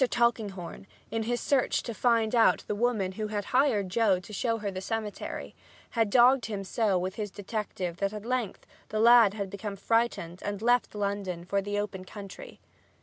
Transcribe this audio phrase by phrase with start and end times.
[0.09, 4.57] Tulkinghorn, in his search to find out the woman who had hired Joe to show
[4.57, 5.53] her the cemetery,
[5.91, 10.41] had dogged him so with his detective that at length the lad had become frightened
[10.43, 12.59] and left London for the open country.